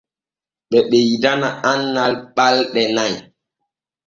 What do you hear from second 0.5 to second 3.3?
Ɓe ɓeydana annal ɓalɗe nay.